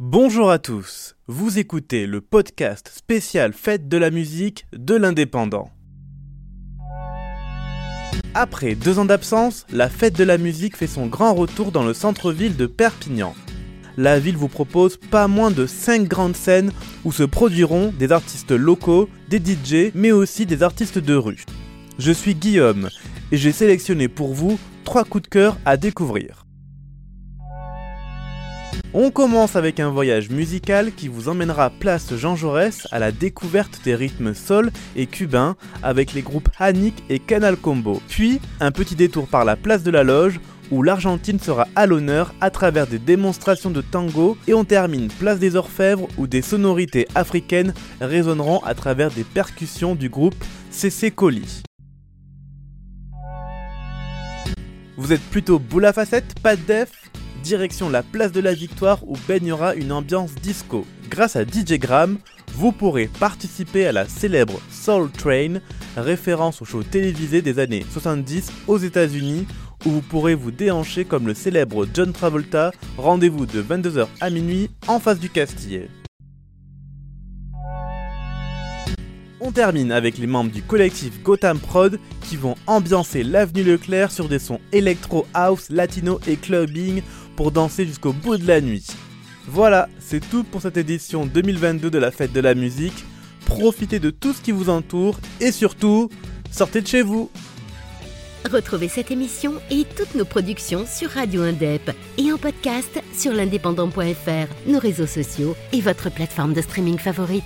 [0.00, 5.70] Bonjour à tous, vous écoutez le podcast spécial Fête de la musique de l'Indépendant.
[8.34, 11.94] Après deux ans d'absence, la Fête de la musique fait son grand retour dans le
[11.94, 13.36] centre-ville de Perpignan.
[13.96, 16.72] La ville vous propose pas moins de 5 grandes scènes
[17.04, 21.44] où se produiront des artistes locaux, des DJ, mais aussi des artistes de rue.
[22.00, 22.88] Je suis Guillaume
[23.30, 26.44] et j'ai sélectionné pour vous trois coups de cœur à découvrir.
[28.92, 33.80] On commence avec un voyage musical qui vous emmènera place Jean Jaurès à la découverte
[33.84, 38.00] des rythmes sol et cubains avec les groupes Hanik et Canal Combo.
[38.08, 42.34] Puis un petit détour par la place de la Loge où l'Argentine sera à l'honneur
[42.40, 47.08] à travers des démonstrations de tango et on termine place des Orfèvres où des sonorités
[47.14, 50.36] africaines résonneront à travers des percussions du groupe
[50.70, 51.62] CC Coli.
[54.96, 57.03] Vous êtes plutôt boule à facettes, pas de def?
[57.44, 60.86] Direction la place de la Victoire où baignera une ambiance disco.
[61.10, 62.18] Grâce à DJ Gram,
[62.54, 65.60] vous pourrez participer à la célèbre Soul Train,
[65.96, 69.46] référence au show télévisé des années 70 aux États-Unis,
[69.84, 72.72] où vous pourrez vous déhancher comme le célèbre John Travolta.
[72.96, 75.90] Rendez-vous de 22h à minuit en face du Castillet.
[79.46, 84.26] On termine avec les membres du collectif Gotham Prod qui vont ambiancer l'avenue Leclerc sur
[84.26, 87.02] des sons électro, house, latino et clubbing
[87.36, 88.86] pour danser jusqu'au bout de la nuit.
[89.46, 93.04] Voilà, c'est tout pour cette édition 2022 de la fête de la musique.
[93.46, 96.08] Profitez de tout ce qui vous entoure et surtout,
[96.50, 97.30] sortez de chez vous.
[98.50, 104.68] Retrouvez cette émission et toutes nos productions sur Radio Indep et en podcast sur l'indépendant.fr,
[104.68, 107.42] nos réseaux sociaux et votre plateforme de streaming favorite.